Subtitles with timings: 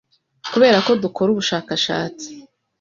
[0.51, 2.27] Kuberako dukora ubushakashatsi